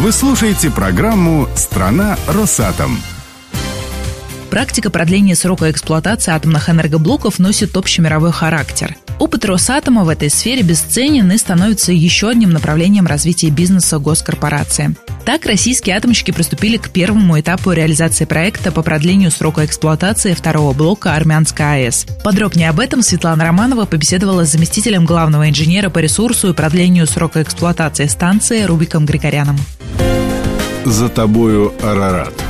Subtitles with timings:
[0.00, 2.98] Вы слушаете программу «Страна Росатом».
[4.48, 8.96] Практика продления срока эксплуатации атомных энергоблоков носит общемировой характер.
[9.18, 14.96] Опыт Росатома в этой сфере бесценен и становится еще одним направлением развития бизнеса госкорпорации.
[15.26, 21.14] Так, российские атомщики приступили к первому этапу реализации проекта по продлению срока эксплуатации второго блока
[21.14, 22.06] Армянской АЭС.
[22.24, 27.42] Подробнее об этом Светлана Романова побеседовала с заместителем главного инженера по ресурсу и продлению срока
[27.42, 29.58] эксплуатации станции Рубиком Григоряном.
[30.84, 32.49] «За тобою, Арарат».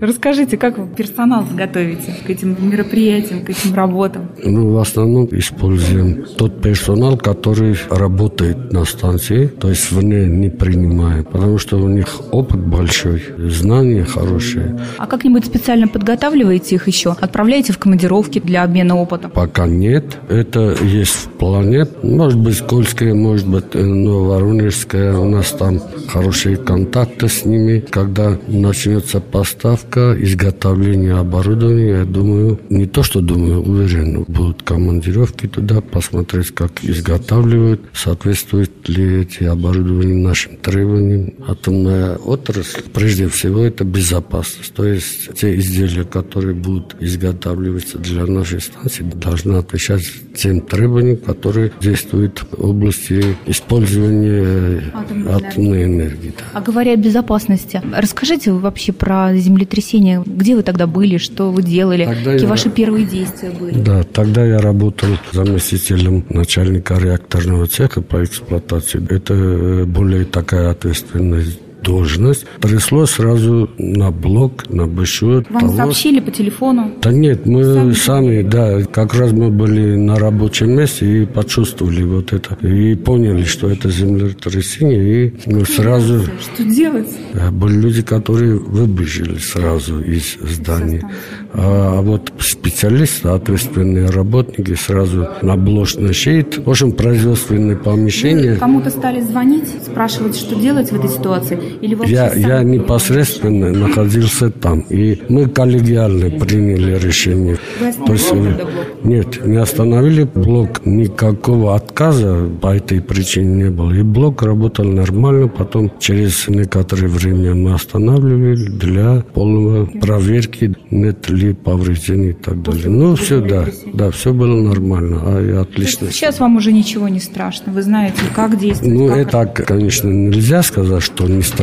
[0.00, 4.28] Расскажите, как вы персонал готовите к этим мероприятиям, к этим работам?
[4.42, 11.24] Ну, в основном используем тот персонал, который работает на станции, то есть вне не принимаем,
[11.24, 14.76] потому что у них опыт большой, знания хорошие.
[14.98, 17.14] А как-нибудь специально подготавливаете их еще?
[17.20, 19.30] Отправляете в командировки для обмена опытом?
[19.30, 20.18] Пока нет.
[20.28, 21.86] Это есть в плане.
[22.02, 25.16] Может быть, Кольская, может быть, Нововоронежская.
[25.16, 27.84] У нас там хорошие контакты с ними.
[27.90, 35.46] Когда начнется поставка, выставка, изготовление оборудования, я думаю, не то что думаю, уверен, будут командировки
[35.46, 41.34] туда, посмотреть, как изготавливают, соответствует ли эти оборудования нашим требованиям.
[41.46, 44.74] Атомная отрасль, прежде всего, это безопасность.
[44.74, 50.02] То есть те изделия, которые будут изготавливаться для нашей станции, должны отвечать
[50.36, 55.94] тем требованиям, которые действуют в области использования атомной, атомной энергии.
[55.94, 56.58] энергии да.
[56.58, 61.62] А говоря о безопасности, расскажите вообще про землетрясение землетрясения, где вы тогда были, что вы
[61.62, 62.48] делали, тогда какие я...
[62.48, 63.78] ваши первые действия были?
[63.78, 69.04] Да, тогда я работал заместителем начальника реакторного цеха по эксплуатации.
[69.10, 75.44] Это э, более такая ответственность должность, пришло сразу на блок, на большой.
[75.50, 75.72] Вам того...
[75.76, 76.92] сообщили по телефону?
[77.02, 82.02] Да нет, мы сами, сами, да, как раз мы были на рабочем месте и почувствовали
[82.02, 82.54] вот это.
[82.66, 86.22] И поняли, что это землетрясение, и мы сразу...
[86.22, 87.08] Что делать?
[87.52, 91.08] Были люди, которые выбежали сразу из здания.
[91.52, 98.56] А вот специалисты, ответственные работники сразу на блочный щит, в общем, производственные помещения.
[98.56, 101.58] Кому-то стали звонить, спрашивать, что делать в этой ситуации?
[101.80, 104.80] Или я, я непосредственно находился там.
[104.90, 107.58] И мы коллегиально приняли решение.
[108.06, 108.68] То есть, блок?
[109.02, 110.84] Нет, не остановили блок.
[110.84, 113.92] Никакого отказа по этой причине не было.
[113.92, 115.48] И блок работал нормально.
[115.48, 122.88] Потом через некоторое время мы останавливали для полного проверки, нет ли повреждений и так далее.
[122.88, 125.20] Ну, все, да, да, все было нормально.
[125.24, 126.10] А я отлично.
[126.10, 127.72] Сейчас вам уже ничего не страшно.
[127.72, 128.94] Вы знаете, как действовать.
[128.94, 131.53] Ну, как это, конечно, нельзя сказать, что не страшно,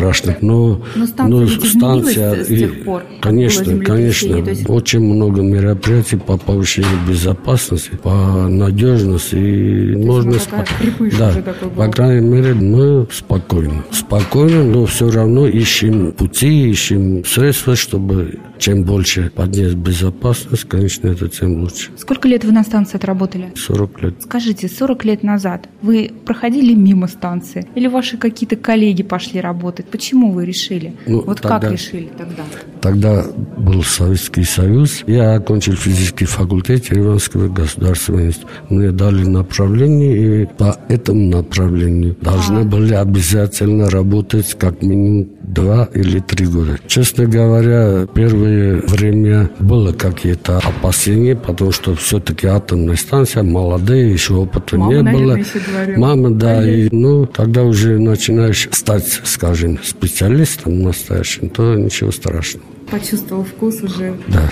[0.41, 7.91] но, но станция, но станция тех пор, конечно, конечно, очень много мероприятий по повышению безопасности,
[8.01, 11.11] по надежности и То можно спокойно.
[11.17, 11.33] Да,
[11.75, 18.83] по крайней мере, мы спокойно, спокойно, но все равно ищем пути, ищем средства, чтобы чем
[18.83, 21.89] больше поднять безопасность, конечно, это тем лучше.
[21.97, 23.51] Сколько лет вы на станции отработали?
[23.55, 24.13] 40 лет.
[24.21, 27.67] Скажите, 40 лет назад вы проходили мимо станции?
[27.73, 29.87] Или ваши какие-то коллеги пошли работать?
[29.87, 30.93] Почему вы решили?
[31.07, 32.43] Ну, вот тогда, как решили тогда?
[32.81, 33.25] Тогда
[33.57, 35.03] был Советский Союз.
[35.07, 38.53] Я окончил физический факультет Ереванского государственного института.
[38.69, 42.65] Мне дали направление, и по этому направлению должны а.
[42.65, 46.79] были обязательно работать как минимум два или три года.
[46.87, 54.77] Честно говоря, первое время было какие-то опасения, потому что все-таки атомная станция, молодые, еще опыта
[54.77, 55.97] Мама, не наверное, было.
[55.97, 63.43] Мама, да, и, ну, тогда уже начинаешь стать, скажем, специалистом настоящим, то ничего страшного почувствовал
[63.45, 64.15] вкус уже.
[64.27, 64.51] Да.